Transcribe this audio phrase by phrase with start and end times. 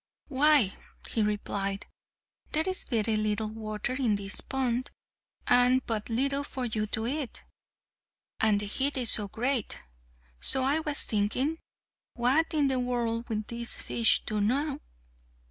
[0.29, 0.73] "Why,"
[1.09, 1.85] he replied;
[2.53, 4.89] "there is very little water in this pond,
[5.45, 7.43] and but little for you to eat;
[8.39, 9.79] and the heat is so great!
[10.39, 11.59] So I was thinking,
[12.15, 14.79] 'What in the world will these fish do now?'"